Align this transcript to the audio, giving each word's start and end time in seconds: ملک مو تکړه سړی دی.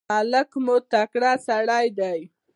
ملک 0.09 0.49
مو 0.65 0.75
تکړه 0.91 1.31
سړی 1.47 1.85
دی. 1.99 2.19